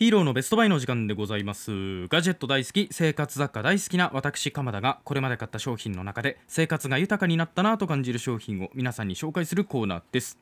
[0.00, 2.08] ヒーローのベストバイの時間でございます。
[2.08, 10.38] ガジェット大好き生活雑貨大好きな私鎌田がこれまで買った商品の中で生活が豊かになったなと感じる商品を皆さんに紹介するコーナーです。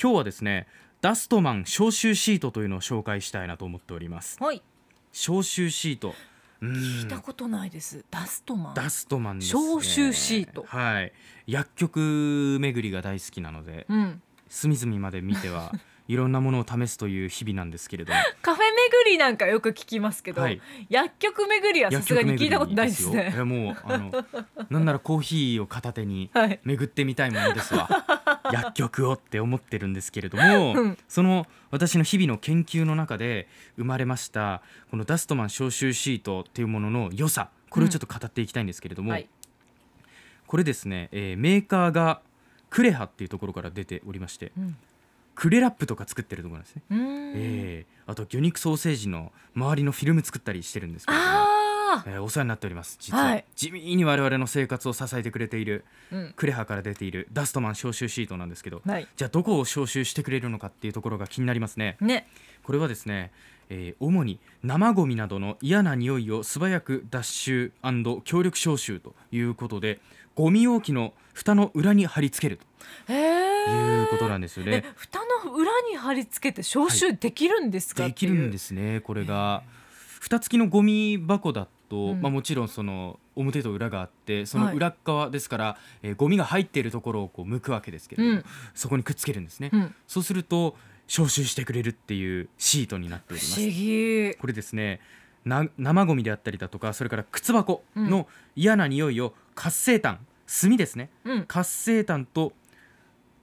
[0.00, 0.68] 今日はですね
[1.00, 4.38] ダストマン消臭シートというのを紹介したいなと思っております。
[4.40, 4.62] はい。
[5.10, 6.14] 消臭シート。
[6.60, 6.72] うん。
[6.72, 8.04] 聞いたことないです。
[8.08, 8.74] ダストマン。
[8.74, 10.64] ダストマンです、ね、消臭シート。
[10.68, 11.12] はい。
[11.48, 14.22] 薬局巡りが大好きなのでうん。
[14.48, 15.72] 隅々まで見ては
[16.10, 18.18] いろんなものを試すという日々なんですけれども。
[18.42, 18.64] カフェ
[19.04, 20.60] 巡りなんかよく聞きますけど、はい。
[20.88, 23.24] 薬局巡りはさすがに聞いたことないですね。
[23.26, 24.26] ですもうあの
[24.70, 26.58] なんならコーヒーを片手にはい。
[26.64, 27.88] 巡ってみたいものですわ。
[28.52, 30.98] 薬局をって思ってるんですけれども、うん。
[31.06, 39.28] その私の日々の研究の中で生まれましたこのダストマン消臭シートっていうものの良さこれをちょっと語っていきたいんですけれども、はい。
[40.48, 42.20] これですね、えーメーカーが
[42.68, 44.76] クレハっていうところから出ておりましてうん
[45.40, 51.30] クレラップとか作ってるところなんですね、えーあと魚肉ソーセージの周りのフィルム作ったりしてるんですけれども。
[51.30, 53.44] あえーお世話になっております実は、はい。
[53.56, 56.32] 地味に我々の生活を支えてくれているーうん。
[56.36, 58.82] クレハから出ているダストマン消臭シートなんですけど。
[58.84, 59.08] はい。
[59.16, 61.96] じゃあどこを消臭してくれるのかっていうところが気になりますね。
[62.00, 62.28] ね。
[62.64, 63.32] これはですね、
[63.70, 67.72] えー主に生ゴミなどの嫌な匂いを素早く脱臭
[68.24, 70.00] 強力消臭ということで
[70.34, 72.64] ゴミ容器の蓋の裏に貼り付けると。
[73.12, 79.62] いうことなんですよえね蓋の裏に貼り付けて消臭できるんですか、できるんですすねこれが。
[80.20, 82.20] 蓋付きのゴミ箱だと、うん。
[82.20, 88.44] まあ、もちろんその表と裏があってその裏側ですから、えーゴミが入っているところをこう剥くわけですけれども、うん。
[88.74, 90.76] そこにくっつけるんですね、うん、そうすると
[91.10, 93.60] 消臭してくれるっていうシートになっております。
[93.60, 94.34] 不思議。
[94.36, 95.00] これですね
[95.44, 101.10] な生ゴミであったりだとかそれから靴箱の嫌な匂いを活性炭炭ですね。
[101.24, 101.44] うん。
[101.46, 102.52] 活性炭と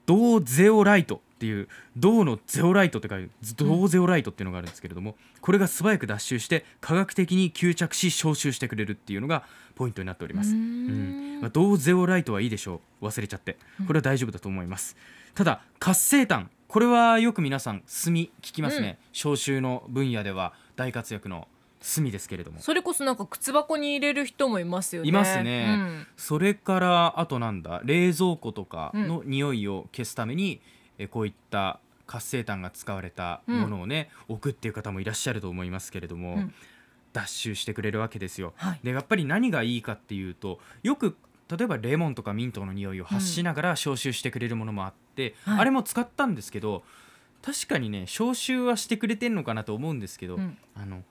[0.05, 9.43] 銅ゼオライトっていう銅のゼオライトって書いて銅ゼオライトっていうのがあるんですけれども、これが素早く脱臭して科学的に吸着し消臭してくれるっていうのが
[9.75, 10.51] ポイントになっております。
[10.51, 11.37] うん。
[11.39, 11.41] ん。
[11.41, 13.05] まあ、銅ゼオライトはいいでしょう。
[13.05, 13.57] 忘れちゃって。
[13.85, 14.95] これは大丈夫だと思います、
[15.35, 21.47] ただ活性炭これはよく皆さん炭聞きますね、消臭の分野では大活躍の
[21.95, 22.59] 炭ですけれども。
[22.59, 25.09] それこそなんか靴箱に入れる人もいますよね。
[25.09, 25.65] いますね。
[25.69, 26.07] うん。
[26.17, 30.59] それからあとなんだ冷蔵庫とかの匂いを消すために、
[30.97, 36.53] えこういった活性炭が使われたものをね、置くっていう方もいらっしゃると思いますけれども、うん。
[37.13, 38.53] 脱臭してくれるわけですよ。
[38.57, 38.79] はい。
[38.83, 41.15] でやっぱり何がいいかっていうとよく
[41.49, 45.59] 例えばレモンとかミントの匂いを発しながら消臭してくれるものもあって、はい。
[45.59, 46.83] あれも使ったんですけど
[47.41, 50.57] 確かにね消臭はしてくれてんのかなと思うんですけど、うん。
[50.75, 51.03] あの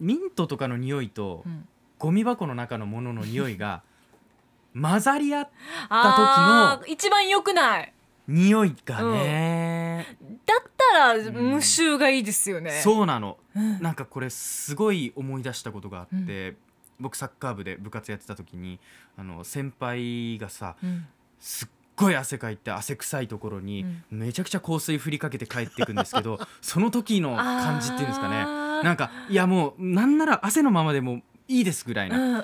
[0.00, 1.68] ミントとかの匂いと、うん。
[1.98, 3.82] ゴミ箱の中のものの匂いが
[4.74, 5.48] 混ざり合っ
[5.90, 7.92] あー一番良くない。
[8.28, 13.36] 匂いがね、だったら無臭がいいですよね、そうなの。
[13.54, 13.82] うん。
[13.82, 16.56] なんかこれすごい思い出したことがあって、
[17.02, 18.78] 僕サッカー部で部活やってた時に
[19.18, 21.06] あの先輩がさうん。
[21.38, 28.44] すっごい汗かいて汗臭いところにめちゃくちゃ香水振りかけて帰っていくんですけど その時の感じっていうんですかね。
[28.84, 32.38] なんかいやもうなんなら汗のままでもいいですぐらいな、うんうん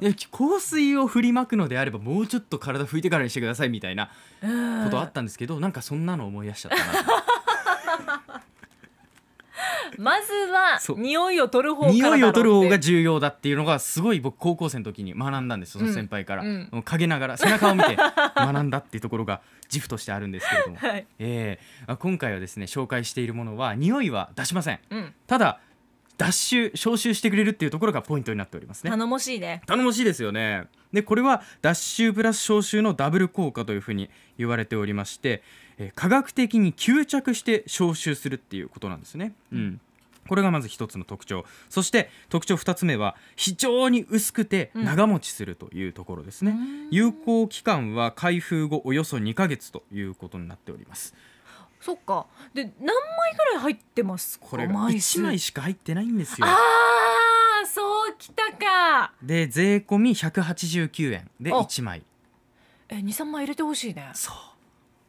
[0.00, 0.14] うん。
[0.14, 4.10] 香水を振りまくのであればもうちょっと体拭いてからにしてくださいみたいな
[4.42, 7.24] うんことあったんですけど、なんかそんなの思い出しちゃったな
[10.02, 10.98] まずはそう。
[10.98, 16.82] 匂いを取る方からだろ匂ういを取る方が重要だっていうのがすごい僕高校生の時に学んだんですその先輩から、うん。
[16.84, 21.06] 陰ながら背中を見て学んだっていうところが自負としてあるんですけれども、 はい。
[21.18, 24.80] えーあ今回はですね紹介しているものは匂いは出しません。
[24.90, 25.14] うん。
[25.26, 25.60] ただ
[26.18, 28.90] 脱臭消臭してくれるっていうところがポイントになっておりますね。
[28.90, 29.62] 頼もしいね。
[29.66, 30.64] 頼もしいですよね。
[30.92, 35.42] でこれは脱臭プラス消臭のダブル効果というふうに言われておりまして、
[35.78, 39.80] えー科学的に吸着して消臭するっていうことなんですね、うん、
[40.28, 41.44] これがまず一つの特徴。
[41.68, 46.56] そして特徴二つ目は非常に薄くて長持ちするというところですね、
[46.90, 51.14] 有効期間は開封後およそ2ヶ月ということになっております。
[51.80, 52.26] そっか。
[52.54, 52.94] で何枚
[53.36, 54.46] ぐらい入ってますか？
[54.46, 56.46] これが枚数1枚しか入ってないんですよ。
[56.46, 59.12] あーそうきたか。
[59.22, 61.30] で税込み189円。
[61.40, 61.56] であ。
[61.56, 62.04] 1枚。
[62.88, 64.10] え二三枚入れてほしいね。
[64.14, 64.34] そう。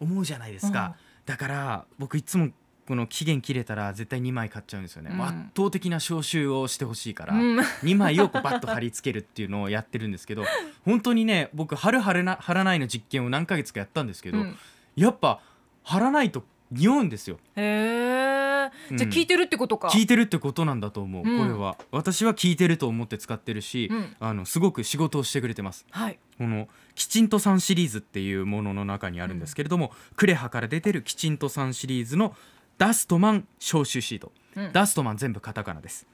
[0.05, 0.95] 思うじゃないですか、
[1.25, 2.49] だから僕いつも
[2.87, 5.21] この期限切れたら絶対2枚買っちゃうんですよね、うん。
[5.23, 7.59] 圧倒的な消臭をしてほしいから、うん。
[7.59, 10.43] 2枚をこうバッと貼り付けるっていうのをやってるんですけど
[10.83, 14.57] 本当にね僕貼る貼れな貼らないの実験を何ヶ月かやったんですけど、うん。
[14.95, 15.39] やっぱ
[15.83, 17.39] 貼らないと匂うんですよ。
[17.55, 21.39] へえじゃあ聞いてるってことか、聞いてるってことなんだと思う、うん。
[21.39, 21.77] これは。
[21.91, 24.15] 私は聞いてると思って使ってるし、うん。
[24.19, 25.85] あのすごく仕事をしてくれてます。
[25.91, 26.19] はい。
[26.37, 32.35] このきちんと3シリーズっていうものの中にあるんですけれども、クレハから出てるきちんと3シリーズの
[32.77, 34.71] ダストマン消臭シート、うん。
[34.73, 36.07] ダストマン全部カタカナです。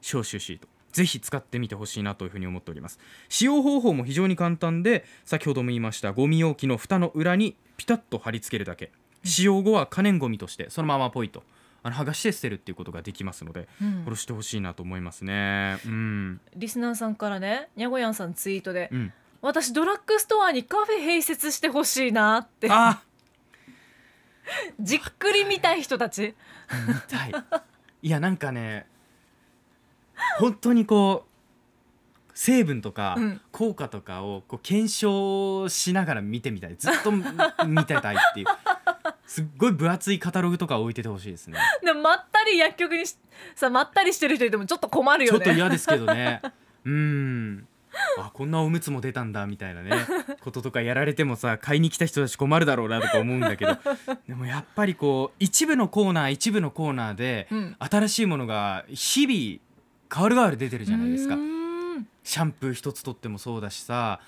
[0.00, 0.68] 消臭シート。
[0.92, 3.00] ぜひ使ってみてほしいなというふうに思っております。
[3.28, 8.92] 使用方法も非常に簡単で先ほども言いましたゴミ容器の蓋の裏にピタッと貼り付けるだけ。
[9.24, 11.42] 使用後は可燃ゴミとしてそのままポイと
[11.82, 14.04] あの剥がして捨てるっていうことができますので、うん。
[14.04, 15.78] これしてほしいなと思いますね。
[15.84, 16.40] うん。
[16.54, 19.12] リスナーさんからねにゃごやんさんツイートで、うん。
[19.42, 22.68] 私ドラッグストアにカフェ併設してほしいなって。
[22.70, 23.02] あ
[24.80, 26.34] じっくり見たい人たち。
[26.88, 27.32] 見たい。
[28.02, 28.86] いやなんかね
[30.38, 33.40] 本当にこう成分とかうん。
[33.52, 36.76] 効果とかをこう検証しながら見てみたい。
[36.76, 38.46] ずっと見てたいっていう。
[39.26, 41.58] すっごい分厚いカタログとか置いててほしいですね。
[41.82, 43.16] でもまったり薬局にし
[43.54, 45.38] さまったりしてる人いてもちょっと困るよね。
[45.38, 46.42] ちょっと嫌ですけどね。
[46.84, 47.66] うん
[48.18, 49.92] あこんなおむつも出たんだみたいなね。
[50.40, 53.76] こととかやられてもさ買いに来た人たち困るだろうなとか思うんだけど。
[54.28, 57.76] でもやっぱりこう一部のコーナー一部のコーナーでうん。
[57.78, 59.60] 新しいものが日々
[60.12, 61.36] 変わる変わる出てるじゃないですか。
[62.22, 64.20] シャンプー一つとってもそうだしさ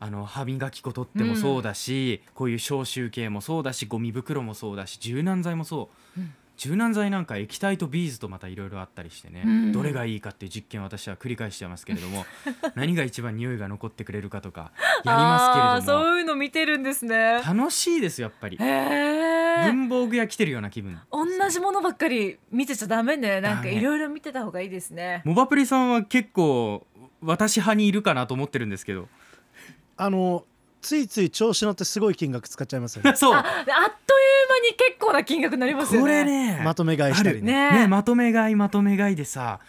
[0.00, 9.72] あの歯磨き粉とってもそうだし、こういう消臭系もそうだしゴミ袋もそうだし柔軟剤もそう、うん柔軟剤なんか液体とビーズとまたいろいろあったりしてね、うん。
[9.72, 12.26] どれがいいかっていう実験を私は繰り返してますけれども
[12.74, 14.72] 何が一番匂いが残ってくれるかとか
[15.04, 16.04] やりますけれども。
[16.04, 17.40] そういうの見てるんですね。
[17.46, 18.58] 楽しいですよやっぱり。
[18.58, 20.98] 文房具屋来てるような気分。
[21.12, 23.40] 同じものばっかり見てちゃダメね。
[23.40, 25.22] なんかいろいろ見てた方がいいですね。
[25.24, 26.86] モバプリさんは結構
[27.22, 29.08] 私派にいるかなと思ってるんですけど。
[29.96, 30.44] あの
[30.80, 33.14] ついつい調子乗ってすごい金額使っちゃいますよね。
[33.16, 33.34] そう。
[33.34, 36.02] ああっという間に結構な金額になりますよね。
[36.02, 39.60] これねまとめ買いしたりねねねまとめ買いまとめ買いでさ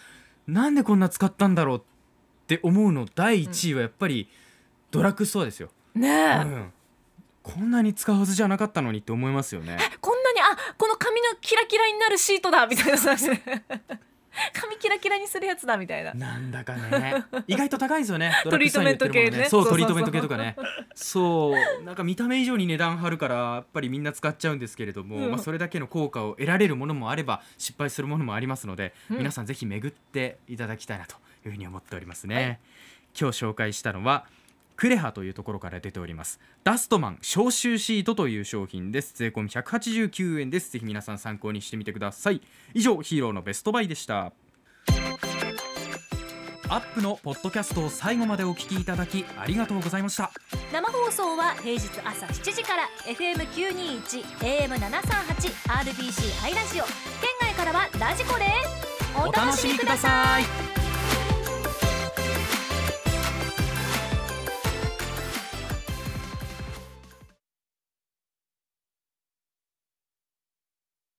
[0.47, 1.81] なんでこんな使ったんだろうっ
[2.47, 4.29] て思うの第1位はやっぱり
[4.91, 6.73] ドラッグストアですよ、ねうえ、ん、
[7.43, 9.77] こんなに使うはずじゃなかったのにって思いますよね。
[10.01, 13.15] こんなにあこの髪のキラキラになるシートだみたいなさ
[14.53, 16.13] 髪キラキラにするやつだみたいな。
[16.13, 17.25] なんだかね。
[17.47, 18.33] 意外と高いんですよね。
[18.43, 19.45] トリートメント系ね。
[19.45, 19.67] そう。
[19.67, 20.55] トリートメント系とかね。
[20.95, 21.83] そう。
[21.83, 25.31] なんか見た目以上に値段張るからやっぱりみんな使っちゃうんですけれども、うん。
[25.31, 29.17] まあ、それだけの効果を得られるものもあれば失敗するものもありますので、うん。
[29.17, 31.15] 皆さんぜひ巡っていただきたいなと
[31.45, 32.59] いうふうに思っておりますね、はい。
[33.19, 34.25] 今日紹介したのは
[34.79, 36.39] クレハというところから出ております。
[36.63, 39.13] ダストマン消臭シートという商品です。
[39.13, 40.71] 税込189円です。
[40.71, 42.41] ぜひ皆さん参考にしてみてください。
[42.73, 44.31] 以上ヒーローのベストバイでした。
[46.69, 50.31] アップのポッドキャストを最後までお聞きいただきありがとうございました。
[50.71, 56.85] 生放送は平日朝7時から FM921 AM738 RBC ハイラジオ。
[56.85, 56.93] 県
[57.41, 60.78] 外からはラジコですお楽しみください。